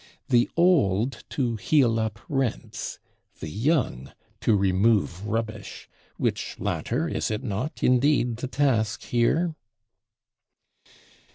The 0.29 0.49
old 0.57 1.23
to 1.29 1.57
heal 1.57 1.99
up 1.99 2.17
rents, 2.27 2.97
the 3.39 3.51
young 3.51 4.11
to 4.39 4.55
remove 4.57 5.27
rubbish: 5.27 5.87
which 6.17 6.55
latter 6.59 7.07
is 7.07 7.29
it 7.29 7.43
not, 7.43 7.83
indeed, 7.83 8.37
the 8.37 8.47
task 8.47 9.03
here? 9.03 9.53